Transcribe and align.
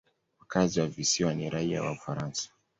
Wakazi 0.39 0.79
wa 0.79 0.87
visiwa 0.87 1.33
ni 1.33 1.49
raia 1.49 1.81
wa 1.83 1.91
Ufaransa. 1.91 2.49